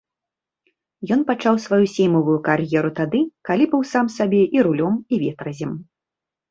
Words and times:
Ён 1.15 1.21
пачаў 1.29 1.59
сваю 1.67 1.79
сеймавую 1.97 2.39
кар'еру 2.49 2.91
тады, 3.01 3.19
калі 3.51 3.65
быў 3.75 3.81
сам 3.95 4.05
сабе 4.19 4.43
і 4.59 4.69
рулём, 4.71 4.93
і 5.13 5.27
ветразем. 5.29 5.71